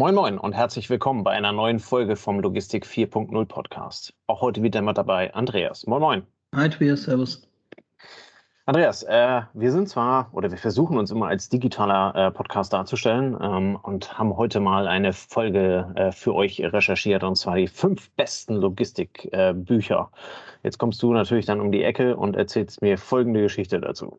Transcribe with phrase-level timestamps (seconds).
[0.00, 4.14] Moin Moin und herzlich willkommen bei einer neuen Folge vom Logistik 4.0 Podcast.
[4.28, 5.86] Auch heute wieder mal dabei Andreas.
[5.86, 6.22] Moin Moin.
[6.56, 7.46] Hi Tobias, Servus.
[8.64, 13.36] Andreas, äh, wir sind zwar oder wir versuchen uns immer als digitaler äh, Podcast darzustellen
[13.42, 18.10] ähm, und haben heute mal eine Folge äh, für euch recherchiert und zwar die fünf
[18.12, 20.10] besten Logistikbücher.
[20.62, 24.18] Jetzt kommst du natürlich dann um die Ecke und erzählst mir folgende Geschichte dazu.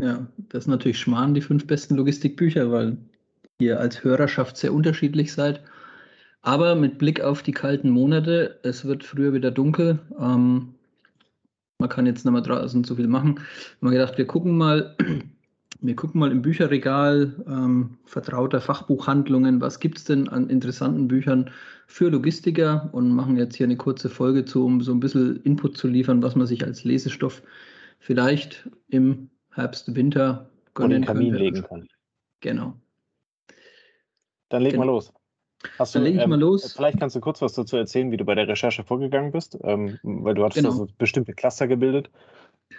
[0.00, 2.96] Ja, das ist natürlich Schmarrn, die fünf besten Logistikbücher, weil
[3.58, 5.62] ihr als Hörerschaft sehr unterschiedlich seid.
[6.42, 9.98] Aber mit Blick auf die kalten Monate, es wird früher wieder dunkel.
[10.18, 10.74] Ähm,
[11.78, 13.40] man kann jetzt nicht mehr draußen zu viel machen.
[13.80, 14.96] Wir haben gedacht, wir gucken mal,
[15.80, 21.50] wir gucken mal im Bücherregal ähm, vertrauter Fachbuchhandlungen, was gibt es denn an interessanten Büchern
[21.86, 25.76] für Logistiker und machen jetzt hier eine kurze Folge zu, um so ein bisschen Input
[25.76, 27.42] zu liefern, was man sich als Lesestoff
[27.98, 31.40] vielleicht im Herbst, Winter gönnen und den Kamin kann.
[31.40, 31.88] legen kann.
[32.40, 32.74] Genau.
[34.48, 34.84] Dann leg genau.
[34.84, 35.12] mal los.
[35.78, 36.72] Hast Dann lege ich ähm, mal los.
[36.72, 39.98] Vielleicht kannst du kurz was dazu erzählen, wie du bei der Recherche vorgegangen bist, ähm,
[40.02, 40.70] weil du hattest genau.
[40.70, 42.10] so bestimmte Cluster gebildet.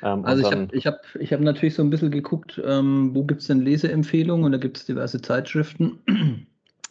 [0.02, 3.24] Ähm, also ich habe ich hab, ich hab natürlich so ein bisschen geguckt, ähm, wo
[3.26, 6.00] gibt es denn Leseempfehlungen und da gibt es diverse Zeitschriften.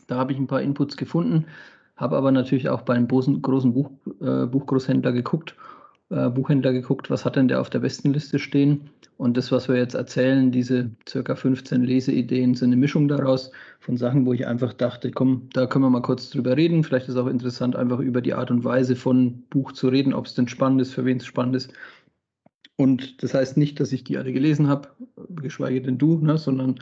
[0.06, 1.47] da habe ich ein paar Inputs gefunden,
[1.97, 5.55] habe aber natürlich auch bei einem großen, großen Buch, äh, Buchgroßhändler geguckt
[6.11, 8.91] äh, Buchhändler geguckt, was hat denn der auf der Bestenliste stehen.
[9.19, 13.50] Und das, was wir jetzt erzählen, diese circa 15 Leseideen, sind eine Mischung daraus
[13.81, 16.84] von Sachen, wo ich einfach dachte, komm, da können wir mal kurz drüber reden.
[16.84, 20.15] Vielleicht ist es auch interessant, einfach über die Art und Weise von Buch zu reden,
[20.15, 21.73] ob es denn spannend ist, für wen es spannend ist.
[22.77, 24.89] Und das heißt nicht, dass ich die alle gelesen habe,
[25.31, 26.77] geschweige denn du, ne, sondern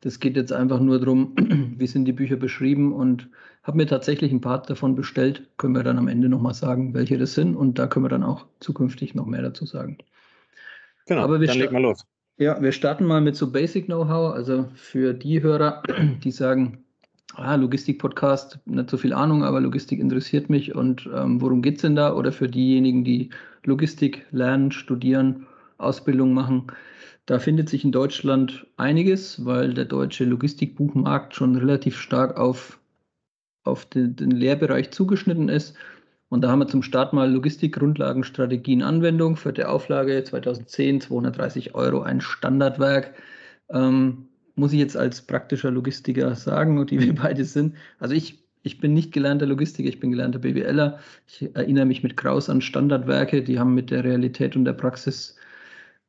[0.00, 1.34] das geht jetzt einfach nur darum,
[1.78, 3.28] wie sind die Bücher beschrieben und
[3.66, 5.42] habe mir tatsächlich ein paar davon bestellt.
[5.56, 8.22] Können wir dann am Ende nochmal sagen, welche das sind und da können wir dann
[8.22, 9.98] auch zukünftig noch mehr dazu sagen.
[11.06, 12.04] Genau, Aber wir dann legen wir los.
[12.38, 14.34] Ja, wir starten mal mit so Basic Know-how.
[14.34, 15.82] Also für die Hörer,
[16.22, 16.84] die sagen,
[17.34, 21.82] ah, Logistik-Podcast, nicht so viel Ahnung, aber Logistik interessiert mich und ähm, worum geht es
[21.82, 22.14] denn da?
[22.14, 23.30] Oder für diejenigen, die
[23.64, 25.46] Logistik lernen, studieren,
[25.78, 26.68] Ausbildung machen.
[27.26, 32.78] Da findet sich in Deutschland einiges, weil der deutsche Logistikbuchmarkt schon relativ stark auf,
[33.66, 35.74] auf den, den Lehrbereich zugeschnitten ist.
[36.28, 42.02] Und da haben wir zum Start mal Logistikgrundlagenstrategien Anwendung für die Auflage 2010 230 Euro
[42.02, 43.14] ein Standardwerk.
[43.70, 44.26] Ähm,
[44.56, 47.76] muss ich jetzt als praktischer Logistiker sagen, die wir beide sind.
[48.00, 50.98] Also ich, ich bin nicht gelernter Logistiker, ich bin gelernter BWLer.
[51.28, 55.36] Ich erinnere mich mit Kraus an Standardwerke, die haben mit der Realität und der Praxis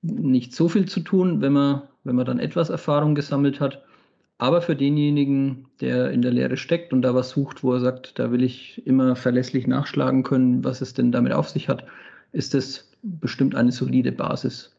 [0.01, 3.83] nicht so viel zu tun, wenn man, wenn man dann etwas Erfahrung gesammelt hat.
[4.39, 8.19] Aber für denjenigen, der in der Lehre steckt und da was sucht, wo er sagt,
[8.19, 11.85] da will ich immer verlässlich nachschlagen können, was es denn damit auf sich hat,
[12.33, 14.77] ist das bestimmt eine solide Basis.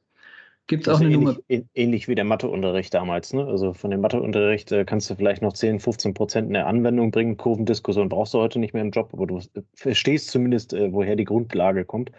[0.68, 1.64] Gibt es auch eine ähnlich, Nummer?
[1.74, 3.32] Ähnlich wie der Matheunterricht damals.
[3.32, 3.44] Ne?
[3.46, 7.10] Also von dem Matheunterricht äh, kannst du vielleicht noch 10, 15 Prozent in der Anwendung
[7.10, 7.38] bringen.
[7.38, 9.40] Kurvendiskussion brauchst du heute nicht mehr im Job, aber du
[9.74, 12.12] verstehst zumindest, äh, woher die Grundlage kommt.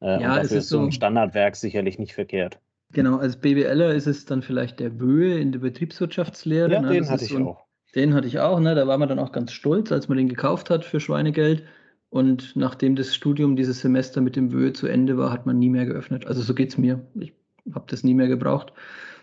[0.00, 2.60] Äh, ja, und dafür ist so ein Standardwerk sicherlich nicht verkehrt.
[2.94, 6.72] Genau, als BWLer ist es dann vielleicht der Böhe in der Betriebswirtschaftslehre.
[6.72, 6.88] Ja, ne?
[6.88, 7.64] den das hatte ich so ein, auch.
[7.94, 8.74] Den hatte ich auch, ne?
[8.74, 11.64] da war man dann auch ganz stolz, als man den gekauft hat für Schweinegeld.
[12.08, 15.68] Und nachdem das Studium dieses Semester mit dem Böhe zu Ende war, hat man nie
[15.68, 16.26] mehr geöffnet.
[16.26, 17.04] Also so geht es mir.
[17.18, 17.32] Ich
[17.74, 18.72] habe das nie mehr gebraucht.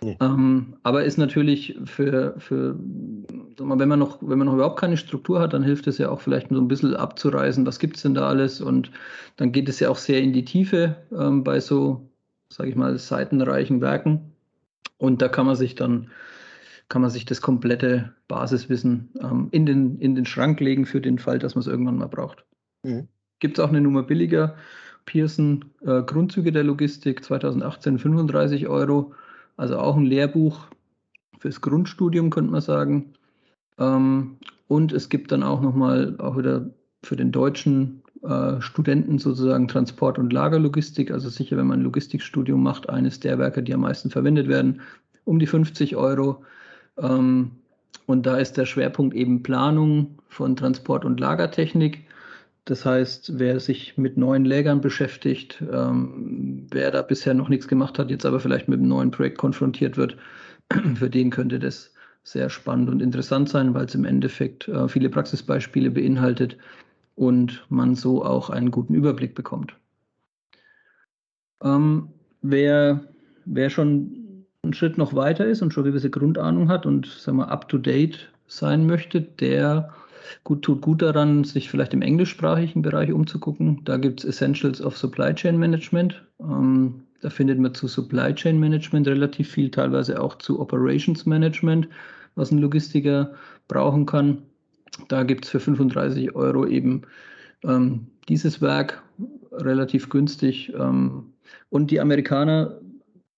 [0.04, 0.18] Nee.
[0.20, 2.76] Ähm, aber ist natürlich für, für
[3.60, 6.10] mal, wenn man noch, wenn man noch überhaupt keine Struktur hat, dann hilft es ja
[6.10, 8.62] auch vielleicht so ein bisschen abzureisen, was gibt es denn da alles?
[8.62, 8.92] Und
[9.38, 12.11] dann geht es ja auch sehr in die Tiefe ähm, bei so,
[12.52, 14.34] sage ich mal, seitenreichen Werken.
[14.98, 16.10] Und da kann man sich dann,
[16.90, 21.18] kann man sich das komplette Basiswissen ähm, in, den, in den Schrank legen für den
[21.18, 22.46] Fall, dass man es irgendwann mal braucht.
[22.84, 23.08] Mhm.
[23.40, 24.56] Gibt es auch eine Nummer billiger?
[25.06, 29.14] Pearson äh, Grundzüge der Logistik 2018 35 Euro.
[29.58, 30.68] Also auch ein Lehrbuch
[31.40, 33.14] fürs Grundstudium, könnte man sagen.
[33.80, 34.38] Ähm,
[34.68, 36.70] und es gibt dann auch nochmal, auch wieder
[37.04, 41.12] für den deutschen äh, Studenten sozusagen Transport- und Lagerlogistik.
[41.12, 44.82] Also sicher, wenn man ein Logistikstudium macht, eines der Werke, die am meisten verwendet werden,
[45.26, 46.44] um die 50 Euro.
[46.98, 47.52] Ähm,
[48.06, 52.06] und da ist der Schwerpunkt eben Planung von Transport- und Lagertechnik.
[52.66, 57.98] Das heißt, wer sich mit neuen Lägern beschäftigt, ähm, wer da bisher noch nichts gemacht
[57.98, 60.18] hat, jetzt aber vielleicht mit einem neuen Projekt konfrontiert wird,
[60.96, 61.92] für den könnte das
[62.24, 66.58] sehr spannend und interessant sein, weil es im Endeffekt äh, viele Praxisbeispiele beinhaltet
[67.16, 69.76] und man so auch einen guten Überblick bekommt.
[71.64, 72.10] Ähm,
[72.42, 73.02] wer,
[73.46, 77.50] wer schon einen Schritt noch weiter ist und schon gewisse Grundahnung hat und sagen wir,
[77.50, 79.94] up-to-date sein möchte, der
[80.44, 83.82] gut, tut gut daran, sich vielleicht im englischsprachigen Bereich umzugucken.
[83.86, 86.24] Da gibt es Essentials of Supply Chain Management.
[86.40, 91.88] Ähm, da findet man zu Supply Chain Management relativ viel, teilweise auch zu Operations Management,
[92.36, 93.34] was ein Logistiker
[93.68, 94.44] brauchen kann.
[95.08, 97.04] Da gibt es für 35 Euro eben
[97.64, 99.04] ähm, dieses Werk
[99.52, 100.74] relativ günstig.
[100.78, 101.34] Ähm,
[101.70, 102.80] und die Amerikaner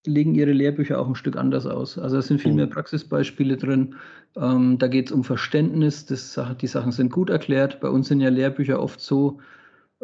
[0.06, 1.98] legen ihre Lehrbücher auch ein Stück anders aus.
[1.98, 2.72] Also es sind viel mehr mhm.
[2.72, 3.96] Praxisbeispiele drin.
[4.36, 6.06] Ähm, da geht es um Verständnis.
[6.06, 7.80] Das, die Sachen sind gut erklärt.
[7.80, 9.40] Bei uns sind ja Lehrbücher oft so,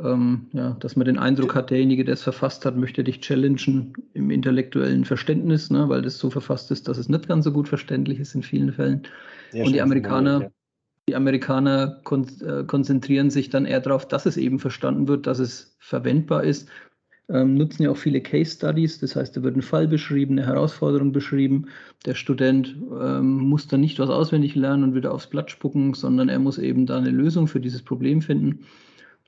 [0.01, 3.93] ähm, ja, dass man den Eindruck hat, derjenige, der es verfasst hat, möchte dich challengen
[4.13, 7.67] im intellektuellen Verständnis, ne, weil das so verfasst ist, dass es nicht ganz so gut
[7.67, 9.03] verständlich ist in vielen Fällen.
[9.51, 10.51] Ja, Und die Amerikaner.
[11.09, 15.39] Die Amerikaner kon äh, konzentrieren sich dann eher darauf, dass es eben verstanden wird, dass
[15.39, 16.69] es verwendbar ist.
[17.29, 20.47] Ähm, nutzen ja auch viele Case Studies, das heißt, da wird ein Fall beschrieben, eine
[20.47, 21.65] Herausforderung beschrieben.
[22.05, 26.29] Der Student ähm, muss dann nicht was auswendig lernen und wieder aufs Blatt spucken, sondern
[26.29, 28.65] er muss eben da eine Lösung für dieses Problem finden.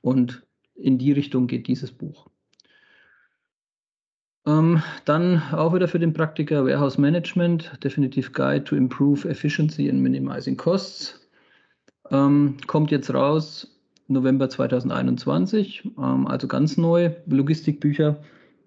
[0.02, 0.44] Und
[0.76, 2.28] in die Richtung geht dieses Buch.
[4.46, 10.00] Ähm, dann auch wieder für den Praktiker Warehouse Management, Definitive Guide to Improve Efficiency and
[10.00, 11.21] Minimizing Costs.
[12.12, 13.76] Ähm, kommt jetzt raus
[14.06, 17.10] November 2021, ähm, also ganz neu.
[17.26, 18.18] Logistikbücher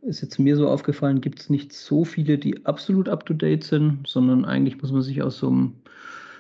[0.02, 4.44] ist jetzt mir so aufgefallen, gibt es nicht so viele, die absolut up-to-date sind, sondern
[4.44, 5.74] eigentlich muss man sich aus so einem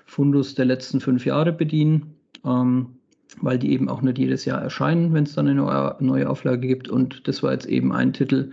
[0.05, 2.15] Fundus der letzten fünf Jahre bedienen.
[2.43, 2.97] Ähm,
[3.41, 6.89] weil die eben auch nicht jedes Jahr erscheinen, wenn es dann eine neue Auflage gibt.
[6.89, 8.51] Und das war jetzt eben ein Titel,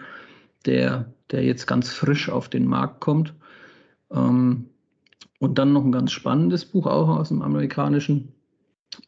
[0.67, 3.35] der, der jetzt ganz frisch auf den Markt kommt.
[4.11, 4.67] Ähm,
[5.39, 8.33] und dann noch ein ganz spannendes Buch auch aus dem amerikanischen,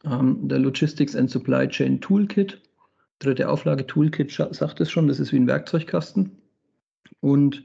[0.05, 2.61] ähm, der Logistics and Supply Chain Toolkit.
[3.19, 6.33] Dritte Auflage Toolkit sagt es schon, das ist wie ein Werkzeugkasten.
[7.21, 7.65] Und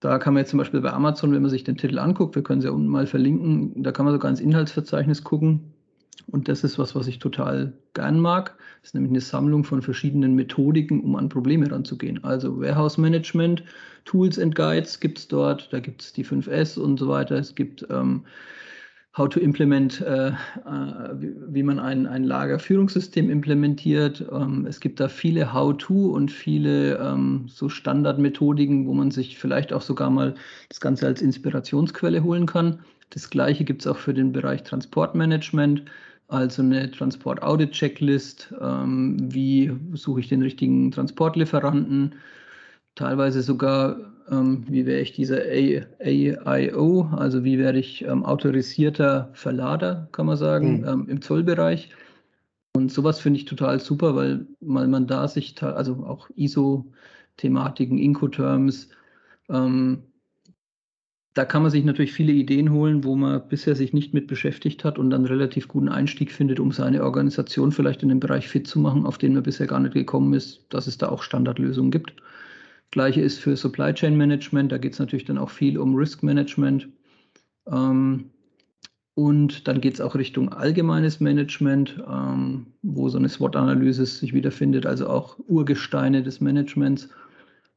[0.00, 2.42] da kann man jetzt zum Beispiel bei Amazon, wenn man sich den Titel anguckt, wir
[2.42, 5.72] können sie ja unten mal verlinken, da kann man sogar ins Inhaltsverzeichnis gucken
[6.30, 8.56] und das ist was, was ich total gern mag.
[8.80, 12.22] Das ist nämlich eine Sammlung von verschiedenen Methodiken, um an Probleme ranzugehen.
[12.22, 13.64] Also Warehouse Management,
[14.04, 17.36] Tools and Guides gibt es dort, da gibt es die 5S und so weiter.
[17.36, 18.24] Es gibt ähm,
[19.18, 20.32] How to Implement, äh, äh,
[21.16, 24.24] wie man ein, ein Lagerführungssystem implementiert.
[24.32, 29.72] Ähm, es gibt da viele How-to und viele ähm, so Standardmethodiken, wo man sich vielleicht
[29.72, 30.34] auch sogar mal
[30.68, 32.78] das Ganze als Inspirationsquelle holen kann.
[33.10, 35.82] Das gleiche gibt es auch für den Bereich Transportmanagement
[36.28, 42.14] also eine Transport-Audit-Checklist, ähm, wie suche ich den richtigen Transportlieferanten,
[42.94, 43.96] teilweise sogar,
[44.30, 50.36] ähm, wie wäre ich dieser AIO, also wie werde ich ähm, autorisierter Verlader, kann man
[50.36, 51.08] sagen, mhm.
[51.08, 51.90] im Zollbereich.
[52.74, 58.90] Und sowas finde ich total super, weil, weil man da sich, also auch ISO-Thematiken, Incoterms,
[59.48, 60.04] ähm,
[61.34, 64.84] da kann man sich natürlich viele Ideen holen, wo man bisher sich nicht mit beschäftigt
[64.84, 68.66] hat und dann relativ guten Einstieg findet, um seine Organisation vielleicht in dem Bereich fit
[68.66, 71.92] zu machen, auf den man bisher gar nicht gekommen ist, dass es da auch Standardlösungen
[71.92, 72.14] gibt.
[72.90, 76.22] Gleiche ist für Supply Chain Management, da geht es natürlich dann auch viel um Risk
[76.22, 76.88] Management.
[77.70, 78.30] Ähm,
[79.14, 84.86] und dann geht es auch Richtung allgemeines Management, ähm, wo so eine SWOT-Analyse sich wiederfindet,
[84.86, 87.08] also auch Urgesteine des Managements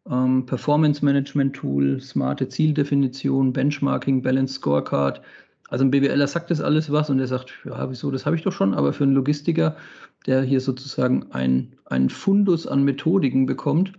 [0.09, 5.21] ähm, Performance Management Tool, smarte Zieldefinition, Benchmarking, Balance Scorecard.
[5.69, 8.41] Also ein BWLer sagt das alles was und er sagt, ja, wieso, das habe ich
[8.43, 9.77] doch schon, aber für einen Logistiker,
[10.25, 13.93] der hier sozusagen ein, ein Fundus an Methodiken bekommt,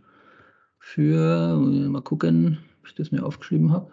[0.82, 3.92] für, mal gucken, ob ich das mir aufgeschrieben habe,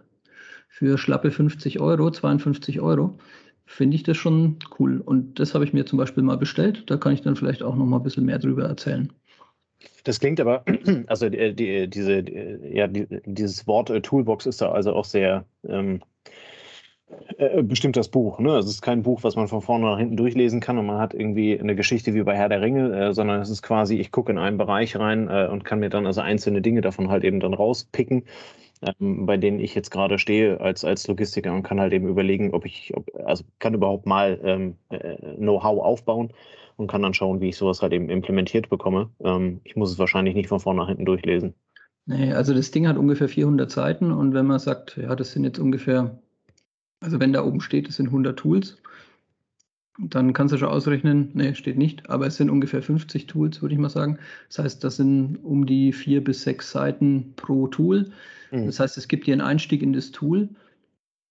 [0.67, 3.17] für schlappe 50 Euro, 52 Euro,
[3.67, 4.99] finde ich das schon cool.
[4.99, 6.89] Und das habe ich mir zum Beispiel mal bestellt.
[6.89, 9.13] Da kann ich dann vielleicht auch noch mal ein bisschen mehr drüber erzählen.
[10.03, 10.65] Das klingt aber,
[11.07, 15.05] also die, die, diese, die, ja, die, dieses Wort äh, Toolbox ist da also auch
[15.05, 16.01] sehr ähm,
[17.37, 18.39] äh, bestimmt das Buch.
[18.39, 18.53] Ne?
[18.53, 20.99] Also es ist kein Buch, was man von vorne nach hinten durchlesen kann und man
[20.99, 24.11] hat irgendwie eine Geschichte wie bei Herr der Ringe, äh, sondern es ist quasi, ich
[24.11, 27.23] gucke in einen Bereich rein äh, und kann mir dann also einzelne Dinge davon halt
[27.23, 28.23] eben dann rauspicken,
[28.81, 32.53] ähm, bei denen ich jetzt gerade stehe als, als Logistiker und kann halt eben überlegen,
[32.53, 36.31] ob ich, ob, also kann überhaupt mal ähm, äh, Know-how aufbauen
[36.77, 39.09] und kann dann schauen, wie ich sowas halt eben implementiert bekomme.
[39.23, 41.53] Ähm, ich muss es wahrscheinlich nicht von vorne nach hinten durchlesen.
[42.05, 45.43] Nee, also das Ding hat ungefähr 400 Seiten und wenn man sagt, ja, das sind
[45.43, 46.19] jetzt ungefähr,
[47.01, 48.77] also wenn da oben steht, das sind 100 Tools,
[49.99, 53.75] dann kannst du schon ausrechnen, nee, steht nicht, aber es sind ungefähr 50 Tools, würde
[53.75, 54.17] ich mal sagen.
[54.47, 58.11] Das heißt, das sind um die vier bis sechs Seiten pro Tool.
[58.51, 58.67] Mhm.
[58.67, 60.49] Das heißt, es gibt dir einen Einstieg in das Tool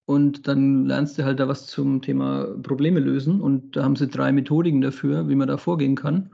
[0.04, 3.40] und dann lernst du halt da was zum Thema Probleme lösen.
[3.40, 6.30] Und da haben sie drei Methodiken dafür, wie man da vorgehen kann.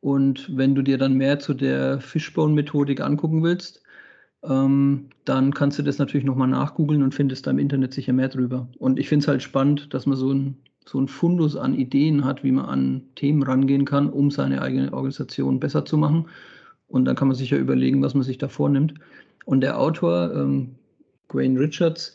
[0.00, 3.82] Und wenn du dir dann mehr zu der Fishbone-Methodik angucken willst,
[4.44, 8.28] ähm, dann kannst du das natürlich nochmal nachgoogeln und findest da im Internet sicher mehr
[8.28, 8.68] drüber.
[8.78, 12.24] Und ich finde es halt spannend, dass man so ein, so ein Fundus an Ideen
[12.24, 16.28] hat, wie man an Themen rangehen kann, um seine eigene Organisation besser zu machen.
[16.88, 18.94] Und dann kann man sich ja überlegen, was man sich da vornimmt.
[19.44, 20.76] Und der Autor, ähm,
[21.30, 22.14] Wayne Richards,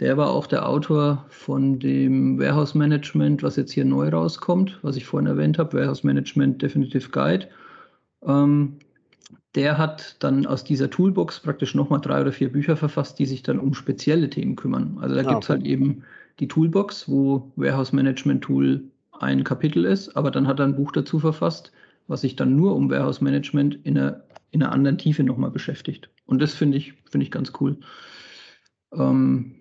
[0.00, 4.96] Der war auch der Autor von dem Warehouse Management, was jetzt hier neu rauskommt, was
[4.96, 7.48] ich vorhin erwähnt habe, Warehouse Management Definitive Guide.
[8.26, 8.78] Ähm,
[9.54, 13.42] der hat dann aus dieser Toolbox praktisch nochmal drei oder vier Bücher verfasst, die sich
[13.42, 14.98] dann um spezielle Themen kümmern.
[15.00, 16.04] Also da ah, gibt es halt eben
[16.40, 18.82] die Toolbox, wo Warehouse Management Tool
[19.20, 21.72] ein Kapitel ist, aber dann hat er ein Buch dazu verfasst,
[22.08, 26.08] was sich dann nur um Warehouse Management in einer, in einer anderen Tiefe nochmal beschäftigt.
[26.26, 27.76] Und das finde ich, finde ich ganz cool.
[28.92, 29.54] Ähm,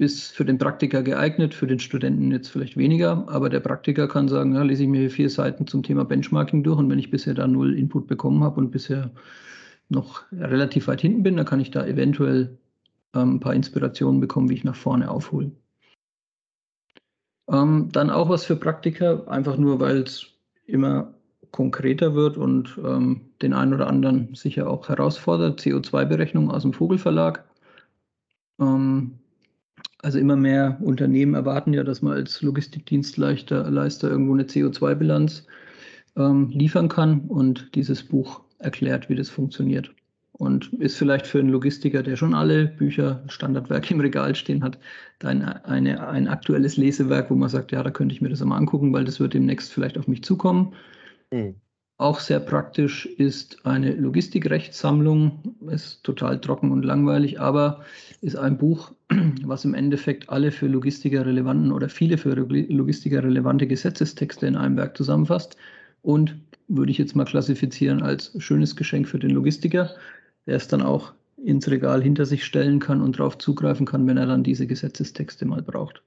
[0.00, 4.28] ist für den Praktiker geeignet, für den Studenten jetzt vielleicht weniger, aber der Praktiker kann
[4.28, 7.34] sagen, ja, lese ich mir vier Seiten zum Thema Benchmarking durch und wenn ich bisher
[7.34, 9.10] da null Input bekommen habe und bisher
[9.88, 12.58] noch relativ weit hinten bin, dann kann ich da eventuell
[13.14, 15.52] ähm, ein paar Inspirationen bekommen, wie ich nach vorne aufhole.
[17.48, 20.26] Ähm, dann auch was für Praktiker, einfach nur, weil es
[20.66, 21.12] immer
[21.50, 25.60] konkreter wird und ähm, den einen oder anderen sicher auch herausfordert.
[25.60, 27.44] CO2-Berechnung aus dem Vogelverlag.
[28.60, 29.18] Ähm,
[30.02, 35.46] also immer mehr Unternehmen erwarten ja, dass man als Logistikdienstleister Leister irgendwo eine CO2-Bilanz
[36.16, 39.92] ähm, liefern kann und dieses Buch erklärt, wie das funktioniert.
[40.32, 44.78] Und ist vielleicht für einen Logistiker, der schon alle Bücher, Standardwerke im Regal stehen hat,
[45.22, 48.58] ein, eine, ein aktuelles Lesewerk, wo man sagt, ja, da könnte ich mir das einmal
[48.58, 50.72] angucken, weil das wird demnächst vielleicht auf mich zukommen.
[51.30, 51.56] Mhm.
[52.00, 55.54] Auch sehr praktisch ist eine Logistikrechtssammlung.
[55.70, 57.84] Ist total trocken und langweilig, aber
[58.22, 58.92] ist ein Buch,
[59.44, 64.78] was im Endeffekt alle für Logistiker relevanten oder viele für Logistiker relevante Gesetzestexte in einem
[64.78, 65.58] Werk zusammenfasst
[66.00, 66.36] und
[66.68, 69.90] würde ich jetzt mal klassifizieren als schönes Geschenk für den Logistiker,
[70.46, 74.16] der es dann auch ins Regal hinter sich stellen kann und darauf zugreifen kann, wenn
[74.16, 76.02] er dann diese Gesetzestexte mal braucht.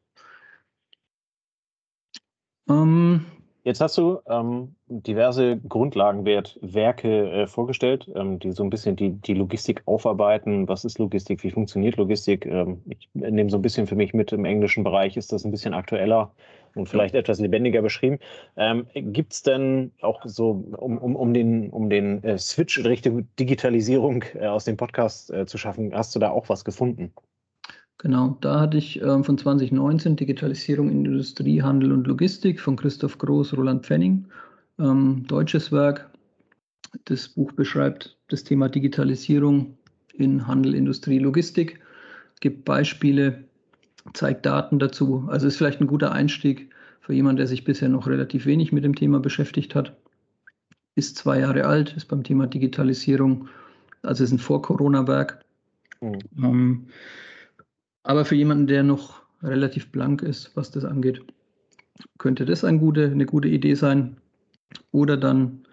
[2.68, 3.26] Ähm,
[3.65, 9.34] Jetzt hast du ähm, diverse Grundlagenwertwerke äh, vorgestellt, ähm, die so ein bisschen die, die
[9.34, 10.67] Logistik aufarbeiten.
[10.67, 11.43] Was ist Logistik?
[11.43, 12.46] Wie funktioniert Logistik?
[12.46, 15.51] Ähm, ich nehme so ein bisschen für mich mit, im englischen Bereich ist das ein
[15.51, 16.34] bisschen aktueller
[16.75, 18.20] und vielleicht etwas lebendiger beschrieben.
[18.58, 23.29] Ähm, Gibt es denn auch so, um, um, um den, um den äh, Switch Richtung
[23.39, 27.13] Digitalisierung äh, aus dem Podcast äh, zu schaffen, hast du da auch was gefunden?
[28.04, 33.18] Genau, da hatte ich äh, von 2019 Digitalisierung in Industrie, Handel und Logistik von Christoph
[33.18, 34.26] Groß, Roland Pfenning,
[34.78, 36.10] ähm, deutsches Werk.
[37.06, 39.78] Das Buch beschreibt das Thema Digitalisierung
[40.16, 41.80] in Handel, Industrie, Logistik,
[42.42, 43.46] gibt Beispiele,
[44.14, 45.26] zeigt Daten dazu.
[45.30, 48.84] Also ist vielleicht ein guter Einstieg für jemanden, der sich bisher noch relativ wenig mit
[48.84, 49.96] dem Thema beschäftigt hat.
[50.96, 53.48] Ist zwei Jahre alt, ist beim Thema Digitalisierung,
[54.02, 55.40] also ist ein Vor-Corona-Werk.
[56.02, 56.20] Mhm.
[56.38, 56.88] Ähm,
[58.04, 61.22] aber für jemanden, der noch relativ blank ist, was das angeht,
[62.18, 64.18] könnte das eine gute, eine gute Idee sein.
[64.92, 65.64] Oder dann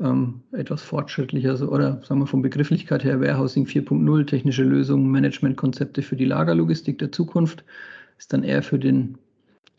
[0.00, 6.02] ähm, etwas fortschrittlicher so, oder sagen wir von Begrifflichkeit her Warehousing 4.0, technische Lösungen, Managementkonzepte
[6.02, 7.64] für die Lagerlogistik der Zukunft,
[8.18, 9.18] ist dann eher für den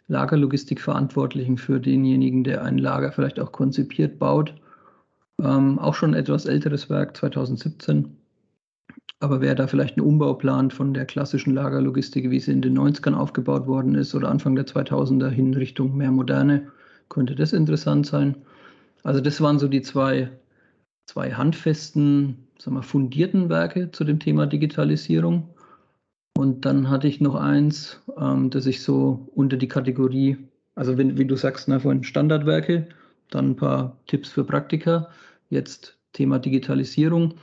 [0.08, 4.56] Lagerlogistik-Verantwortlichen, für denjenigen, der ein Lager vielleicht auch konzipiert, baut.
[5.42, 8.19] Ähm, auch schon etwas älteres Werk, 2017.
[9.22, 12.78] Aber wer da vielleicht einen Umbau plant von der klassischen Lagerlogistik, wie sie in den
[12.78, 16.72] 90ern aufgebaut worden ist oder Anfang der 2000er hin Richtung mehr moderne,
[17.10, 18.36] könnte das interessant sein.
[19.04, 20.30] Also das waren so die zwei,
[21.06, 25.50] zwei handfesten, sagen wir, fundierten Werke zu dem Thema Digitalisierung.
[26.38, 30.38] Und dann hatte ich noch eins, ähm, das ich so unter die Kategorie,
[30.76, 32.88] also wenn, wie du sagst, na, vorhin Standardwerke,
[33.30, 35.10] dann ein paar Tipps für Praktiker,
[35.50, 37.34] jetzt Thema Digitalisierung.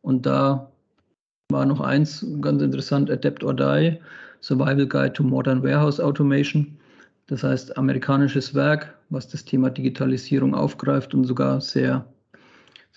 [0.00, 0.72] Und da
[1.50, 3.98] war noch eins ganz interessant, Adapt or Die,
[4.40, 6.76] Survival Guide to Modern Warehouse Automation.
[7.28, 12.04] Das heißt, amerikanisches Werk, was das Thema Digitalisierung aufgreift und sogar sehr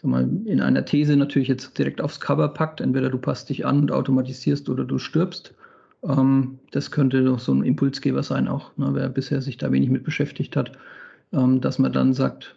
[0.03, 2.81] mal, in einer These natürlich jetzt direkt aufs Cover packt.
[2.81, 5.53] Entweder du passt dich an und automatisierst oder du stirbst.
[6.03, 9.89] Ähm, das könnte doch so ein Impulsgeber sein, auch ne, wer bisher sich da wenig
[9.89, 10.71] mit beschäftigt hat,
[11.33, 12.55] ähm, dass man dann sagt,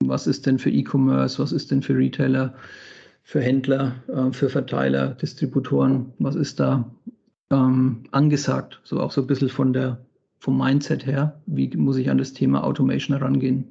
[0.00, 2.54] was ist denn für E-Commerce, was ist denn für Retailer,
[3.26, 6.88] für Händler, äh, für Verteiler, Distributoren, was ist da
[7.50, 8.80] ähm, angesagt?
[8.84, 9.98] So auch so ein bisschen von der,
[10.38, 13.64] vom Mindset her, wie muss ich an das Thema Automation herangehen?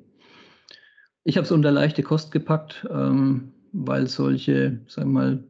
[1.23, 5.43] Ich habe es unter leichte Kost gepackt, ähm, weil solche, sagen wir mal,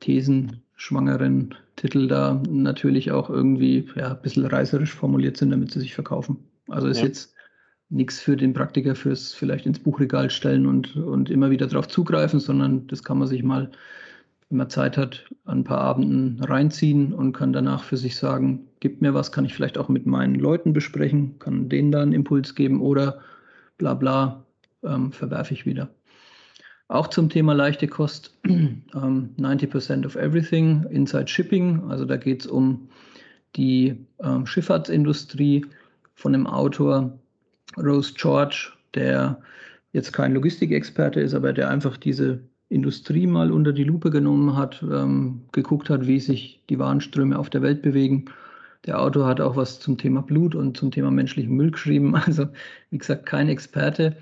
[0.00, 5.94] thesenschwangeren Titel da natürlich auch irgendwie ja, ein bisschen reißerisch formuliert sind, damit sie sich
[5.94, 6.36] verkaufen.
[6.68, 7.06] Also ist ja.
[7.06, 7.32] jetzt
[7.90, 12.40] nichts für den Praktiker fürs vielleicht ins Buchregal stellen und, und immer wieder darauf zugreifen,
[12.40, 13.70] sondern das kann man sich mal,
[14.48, 18.68] wenn man Zeit hat, an ein paar Abenden reinziehen und kann danach für sich sagen,
[18.80, 22.12] gibt mir was, kann ich vielleicht auch mit meinen Leuten besprechen, kann denen da einen
[22.12, 23.20] Impuls geben oder
[23.78, 24.44] bla bla,
[24.82, 25.88] ähm, verwerfe ich wieder.
[26.88, 32.46] Auch zum Thema leichte Kost, ähm, 90% of everything, Inside Shipping, also da geht es
[32.46, 32.88] um
[33.56, 35.66] die ähm, Schifffahrtsindustrie
[36.14, 37.18] von dem Autor
[37.76, 39.40] Rose George, der
[39.92, 44.82] jetzt kein Logistikexperte ist, aber der einfach diese Industrie mal unter die Lupe genommen hat,
[44.82, 48.26] ähm, geguckt hat, wie sich die Warenströme auf der Welt bewegen.
[48.86, 52.14] Der Autor hat auch was zum Thema Blut und zum Thema menschlichen Müll geschrieben.
[52.26, 52.48] Also,
[52.90, 54.16] wie gesagt, kein Experte,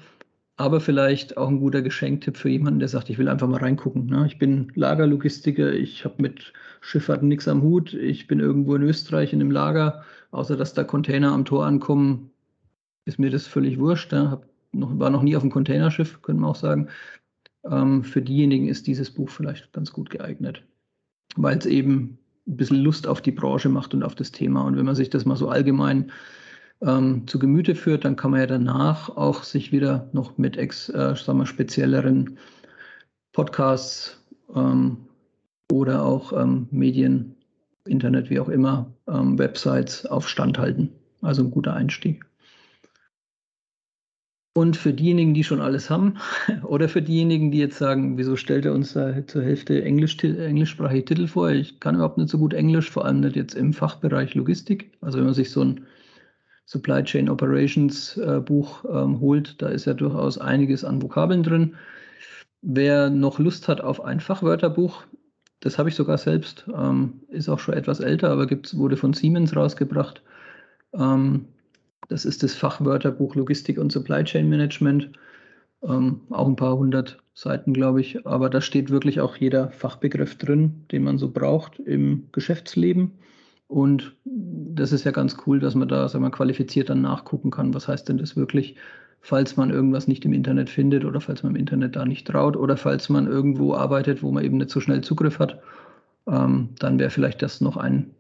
[0.57, 4.07] aber vielleicht auch ein guter Geschenktipp für jemanden, der sagt, ich will einfach mal reingucken.
[4.07, 4.25] Ne?
[4.27, 9.33] Ich bin Lagerlogistiker, ich habe mit Schifffahrt nichts am Hut, ich bin irgendwo in Österreich
[9.33, 12.31] in einem Lager, außer dass da Container am Tor ankommen,
[13.07, 14.13] ist mir das völlig wurscht.
[14.13, 14.41] Ne?
[14.73, 16.89] Noch, war noch nie auf einem Containerschiff, könnte man auch sagen.
[17.65, 20.63] Ähm, für diejenigen ist dieses Buch vielleicht ganz gut geeignet,
[21.37, 24.63] weil es eben ein bisschen Lust auf die Branche macht und auf das Thema.
[24.63, 26.13] Und wenn man sich das mal so allgemein
[26.83, 30.89] ähm, zu Gemüte führt, dann kann man ja danach auch sich wieder noch mit ex,
[30.89, 32.39] äh, sagen wir, spezielleren
[33.33, 34.23] Podcasts
[34.55, 34.99] ähm,
[35.73, 37.35] oder auch ähm, Medien,
[37.87, 40.91] Internet, wie auch immer, ähm, Websites auf Stand halten.
[41.23, 42.25] Also ein guter Einstieg.
[44.57, 46.15] Und für diejenigen, die schon alles haben,
[46.63, 51.05] oder für diejenigen, die jetzt sagen, wieso stellt er uns da zur Hälfte Englisch, englischsprachige
[51.05, 51.51] Titel vor?
[51.51, 54.93] Ich kann überhaupt nicht so gut Englisch, vor allem nicht jetzt im Fachbereich Logistik.
[55.03, 55.83] Also wenn man sich so ein
[56.65, 61.75] Supply Chain Operations äh, Buch ähm, holt, da ist ja durchaus einiges an Vokabeln drin.
[62.63, 65.05] Wer noch Lust hat auf ein Fachwörterbuch,
[65.61, 69.13] das habe ich sogar selbst, ähm, ist auch schon etwas älter, aber gibt's, wurde von
[69.13, 70.23] Siemens rausgebracht.
[70.95, 71.45] Ähm,
[72.09, 75.11] das ist das Fachwörterbuch Logistik und Supply Chain Management.
[75.83, 78.27] Ähm, auch ein paar hundert Seiten, glaube ich.
[78.27, 83.13] Aber da steht wirklich auch jeder Fachbegriff drin, den man so braucht im Geschäftsleben.
[83.69, 87.75] Und das ist ja ganz cool, dass man da sagen wir, qualifiziert dann nachgucken kann,
[87.75, 88.77] was heißt denn das wirklich,
[89.21, 92.57] falls man irgendwas nicht im Internet findet oder falls man im Internet da nicht traut
[92.57, 95.61] oder falls man irgendwo arbeitet, wo man eben nicht so schnell Zugriff hat.
[96.29, 98.15] Ähm, dann wäre vielleicht das noch ein,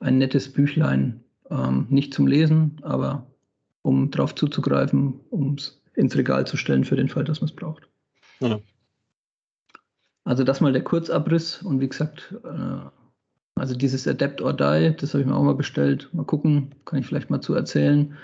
[0.00, 3.26] ein nettes Büchlein, ähm, nicht zum Lesen, aber
[3.82, 7.56] um drauf zuzugreifen, um es ins Regal zu stellen für den Fall, dass man es
[7.56, 7.88] braucht.
[8.40, 8.60] Ja.
[10.24, 12.88] Also das mal der Kurzabriss und wie gesagt, äh,
[13.54, 16.08] also dieses Adapt or Die, das habe ich mir auch mal bestellt.
[16.12, 18.14] Mal gucken, kann ich vielleicht mal zu erzählen.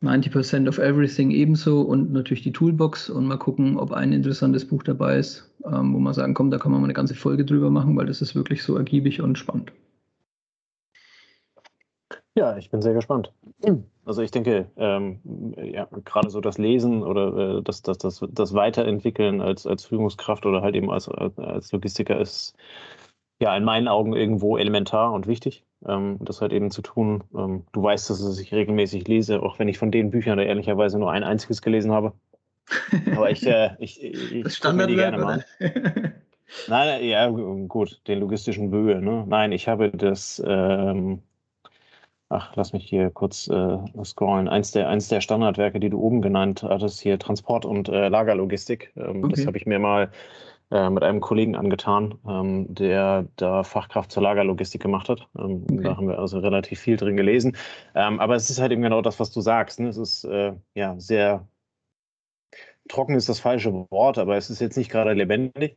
[0.00, 4.84] 90% of Everything ebenso und natürlich die Toolbox und mal gucken, ob ein interessantes Buch
[4.84, 7.70] dabei ist, ähm, wo man sagen, komm, da kann man mal eine ganze Folge drüber
[7.70, 9.72] machen, weil das ist wirklich so ergiebig und spannend.
[12.38, 13.32] Ja, ich bin sehr gespannt.
[14.04, 15.18] Also ich denke, ähm,
[15.56, 20.46] ja, gerade so das Lesen oder äh, das, das, das, das Weiterentwickeln als, als Führungskraft
[20.46, 22.54] oder halt eben als, als Logistiker ist
[23.40, 27.24] ja in meinen Augen irgendwo elementar und wichtig, ähm, das halt eben zu tun.
[27.36, 31.00] Ähm, du weißt, dass ich regelmäßig lese, auch wenn ich von den Büchern da ehrlicherweise
[31.00, 32.12] nur ein einziges gelesen habe.
[33.16, 35.44] Aber ich, äh, ich, ich Standard mir die gerne mal.
[36.68, 39.02] Nein, ja, gut, den logistischen Böhe.
[39.02, 39.24] Ne?
[39.26, 41.22] Nein, ich habe das ähm,
[42.30, 44.48] Ach, lass mich hier kurz äh, scrollen.
[44.48, 48.92] Eins der, eins der Standardwerke, die du oben genannt hattest, hier Transport und äh, Lagerlogistik.
[48.96, 49.34] Ähm, okay.
[49.34, 50.10] Das habe ich mir mal
[50.70, 55.26] äh, mit einem Kollegen angetan, ähm, der da Fachkraft zur Lagerlogistik gemacht hat.
[55.38, 55.82] Ähm, okay.
[55.82, 57.56] Da haben wir also relativ viel drin gelesen.
[57.94, 59.80] Ähm, aber es ist halt eben genau das, was du sagst.
[59.80, 59.88] Ne?
[59.88, 61.48] Es ist äh, ja sehr
[62.88, 65.76] trocken ist das falsche Wort, aber es ist jetzt nicht gerade lebendig.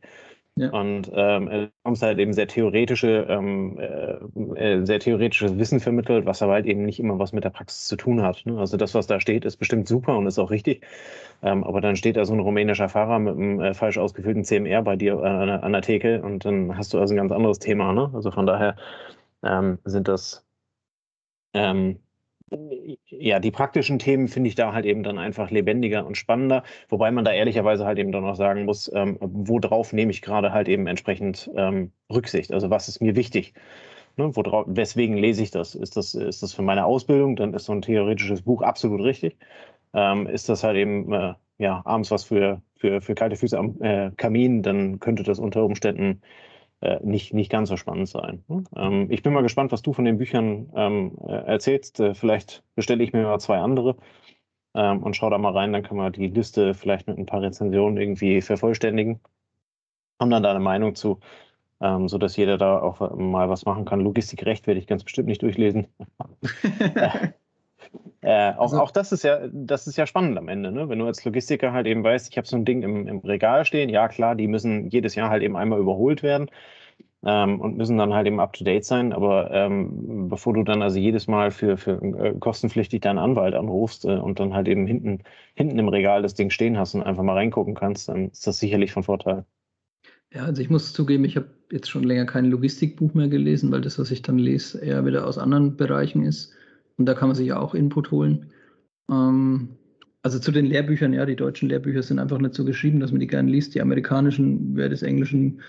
[0.56, 0.68] Ja.
[0.70, 4.18] Und ähm, du bekommst halt eben sehr theoretische, ähm, äh,
[4.54, 7.86] äh, sehr theoretisches Wissen vermittelt, was aber halt eben nicht immer was mit der Praxis
[7.86, 8.44] zu tun hat.
[8.44, 8.58] Ne?
[8.58, 10.84] Also das, was da steht, ist bestimmt super und ist auch richtig.
[11.42, 14.82] Ähm, aber dann steht da so ein rumänischer Fahrer mit einem äh, falsch ausgefüllten CMR
[14.82, 17.58] bei dir äh, an, an, der Theke und dann hast du also ein ganz anderes
[17.58, 17.92] Thema.
[17.94, 18.10] Ne?
[18.12, 18.76] Also von daher
[19.42, 20.46] ähm, sind das
[21.54, 21.98] ähm,
[23.06, 27.10] ja, die praktischen Themen finde ich da halt eben dann einfach lebendiger und spannender, wobei
[27.10, 30.68] man da ehrlicherweise halt eben dann auch sagen muss, ähm, worauf nehme ich gerade halt
[30.68, 32.52] eben entsprechend ähm, Rücksicht?
[32.52, 33.54] Also was ist mir wichtig?
[34.16, 35.74] Ne, worauf, weswegen lese ich das?
[35.74, 36.14] Ist, das?
[36.14, 37.36] ist das für meine Ausbildung?
[37.36, 39.36] Dann ist so ein theoretisches Buch absolut richtig.
[39.94, 43.80] Ähm, ist das halt eben äh, ja, abends was für, für, für kalte Füße am
[43.80, 46.22] äh, Kamin, dann könnte das unter Umständen
[47.02, 48.44] nicht, nicht ganz so spannend sein.
[48.48, 48.64] Ne?
[48.76, 52.00] Ähm, ich bin mal gespannt, was du von den Büchern ähm, äh, erzählst.
[52.00, 53.96] Äh, vielleicht bestelle ich mir mal zwei andere
[54.74, 55.72] ähm, und schau da mal rein.
[55.72, 59.20] Dann kann man die Liste vielleicht mit ein paar Rezensionen irgendwie vervollständigen.
[60.20, 61.20] Haben dann da eine Meinung zu,
[61.80, 64.00] ähm, sodass jeder da auch mal was machen kann.
[64.00, 65.86] Logistikrecht werde ich ganz bestimmt nicht durchlesen.
[68.22, 70.88] Äh, auch, also, auch das ist ja, das ist ja spannend am Ende, ne?
[70.88, 73.64] Wenn du als Logistiker halt eben weißt, ich habe so ein Ding im, im Regal
[73.64, 76.48] stehen, ja klar, die müssen jedes Jahr halt eben einmal überholt werden
[77.24, 79.12] ähm, und müssen dann halt eben up to date sein.
[79.12, 84.04] Aber ähm, bevor du dann also jedes Mal für, für äh, kostenpflichtig deinen Anwalt anrufst
[84.04, 85.20] äh, und dann halt eben hinten,
[85.54, 88.58] hinten im Regal das Ding stehen hast und einfach mal reingucken kannst, dann ist das
[88.58, 89.44] sicherlich von Vorteil.
[90.34, 93.82] Ja, also ich muss zugeben, ich habe jetzt schon länger kein Logistikbuch mehr gelesen, weil
[93.82, 96.54] das, was ich dann lese, eher wieder aus anderen Bereichen ist.
[96.96, 98.50] Und da kann man sich ja auch Input holen.
[99.10, 99.68] Ähm,
[100.22, 103.20] also zu den Lehrbüchern, ja, die deutschen Lehrbücher sind einfach nicht so geschrieben, dass man
[103.20, 103.74] die gerne liest.
[103.74, 105.60] Die amerikanischen, wer des Englischen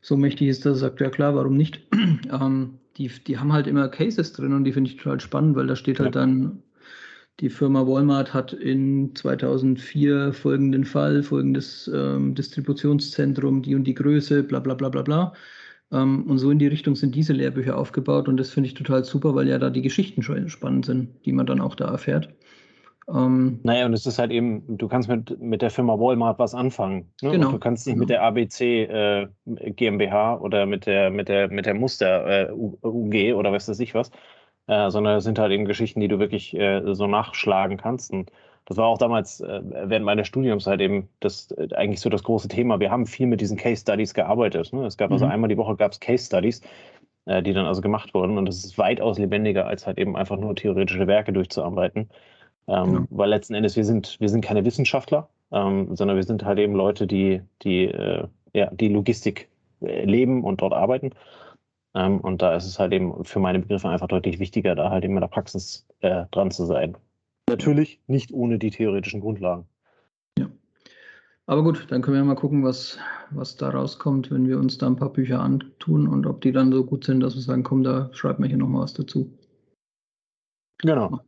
[0.00, 1.82] so mächtig ist, dass er sagt, ja klar, warum nicht?
[2.32, 5.66] ähm, die, die haben halt immer Cases drin und die finde ich total spannend, weil
[5.66, 6.22] da steht halt ja.
[6.22, 6.62] dann,
[7.40, 14.42] die Firma Walmart hat in 2004 folgenden Fall, folgendes ähm, Distributionszentrum, die und die Größe,
[14.42, 15.32] bla bla bla bla bla.
[15.92, 19.04] Ähm, und so in die Richtung sind diese Lehrbücher aufgebaut und das finde ich total
[19.04, 22.28] super, weil ja da die Geschichten schon spannend sind, die man dann auch da erfährt.
[23.12, 26.54] Ähm, naja, und es ist halt eben, du kannst mit, mit der Firma Walmart was
[26.54, 27.12] anfangen.
[27.22, 27.32] Ne?
[27.32, 27.46] Genau.
[27.46, 28.02] Und du kannst nicht genau.
[28.02, 33.34] mit der ABC äh, GmbH oder mit der, mit der, mit der Muster äh, UG
[33.34, 34.10] oder was weiß ich was,
[34.68, 38.12] äh, sondern es sind halt eben Geschichten, die du wirklich äh, so nachschlagen kannst.
[38.12, 38.30] Und
[38.66, 42.22] das war auch damals äh, während meines Studiums halt eben das äh, eigentlich so das
[42.22, 42.80] große Thema.
[42.80, 44.72] Wir haben viel mit diesen Case Studies gearbeitet.
[44.72, 44.86] Ne?
[44.86, 45.30] Es gab also mhm.
[45.30, 46.60] also einmal die Woche gab es Case Studies,
[47.26, 48.38] die dann also gemacht wurden.
[48.38, 52.08] Und das ist weitaus lebendiger, als halt eben einfach nur theoretische Werke durchzuarbeiten.
[52.70, 53.06] Ähm, genau.
[53.10, 56.74] Weil letzten Endes, wir sind, wir sind keine Wissenschaftler, ähm, sondern wir sind halt eben
[56.74, 59.48] Leute, die, die, äh, ja, die Logistik
[59.80, 61.10] äh, leben und dort arbeiten.
[61.94, 65.04] Ähm, und da ist es halt eben für meine Begriffe einfach deutlich wichtiger, da halt
[65.04, 66.96] eben in der Praxis äh, dran zu sein.
[67.50, 69.66] Natürlich nicht ohne die theoretischen Grundlagen.
[70.38, 70.48] Ja.
[71.46, 72.98] Aber gut, dann können wir mal gucken, was,
[73.30, 76.72] was da rauskommt, wenn wir uns da ein paar Bücher antun und ob die dann
[76.72, 79.36] so gut sind, dass wir sagen, komm, da schreibt man hier nochmal was dazu.
[80.78, 81.20] Genau.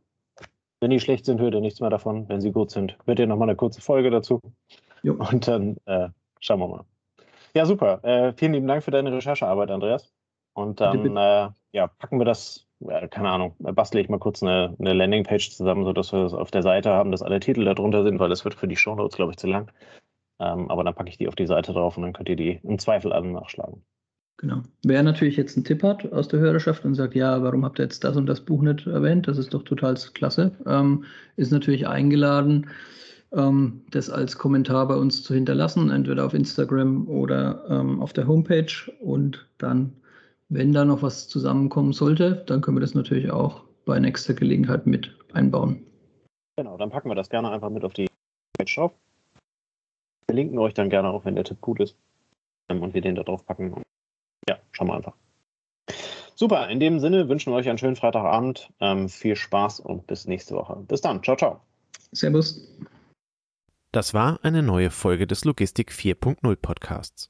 [0.79, 2.27] Wenn die schlecht sind, hört ihr nichts mehr davon.
[2.27, 4.41] Wenn sie gut sind, hört ihr nochmal eine kurze Folge dazu.
[5.03, 5.13] Jo.
[5.13, 6.09] Und dann äh,
[6.39, 6.85] schauen wir mal.
[7.55, 8.03] Ja, super.
[8.03, 10.11] Äh, vielen lieben Dank für deine Recherchearbeit, Andreas.
[10.53, 12.65] Und dann äh, ja, packen wir das,
[13.09, 16.63] keine Ahnung, bastle ich mal kurz eine, eine Landingpage zusammen, sodass wir das auf der
[16.63, 19.37] Seite haben, dass alle Titel darunter sind, weil das wird für die Shownotes, glaube ich,
[19.37, 19.71] zu lang.
[20.39, 22.59] Ähm, aber dann packe ich die auf die Seite drauf und dann könnt ihr die
[22.63, 23.83] im Zweifel alle nachschlagen.
[24.37, 24.61] Genau.
[24.83, 27.83] Wer natürlich jetzt einen Tipp hat aus der Hörerschaft und sagt, ja, warum habt ihr
[27.83, 29.27] jetzt das und das Buch nicht erwähnt?
[29.27, 30.51] Das ist doch total klasse.
[30.65, 31.05] Ähm,
[31.37, 32.67] ist natürlich eingeladen,
[33.31, 38.27] ähm, das als Kommentar bei uns zu hinterlassen, entweder auf Instagram oder ähm, auf der
[38.27, 38.73] Homepage.
[38.99, 39.93] Und dann,
[40.49, 44.85] wenn da noch was zusammenkommen sollte, dann können wir das natürlich auch bei nächster Gelegenheit
[44.85, 45.85] mit einbauen.
[46.57, 48.07] Genau, dann packen wir das gerne einfach mit auf die
[48.57, 48.93] Page drauf.
[50.25, 51.95] Verlinken wir euch dann gerne auch, wenn der Tipp gut ist.
[52.69, 53.83] Ähm, und wir den da drauf packen
[54.47, 55.15] ja, schauen wir einfach.
[56.35, 58.69] Super, in dem Sinne wünschen wir euch einen schönen Freitagabend.
[58.79, 60.75] Ähm, viel Spaß und bis nächste Woche.
[60.87, 61.23] Bis dann.
[61.23, 61.61] Ciao, ciao.
[62.11, 62.67] Servus.
[63.91, 67.29] Das war eine neue Folge des Logistik 4.0 Podcasts.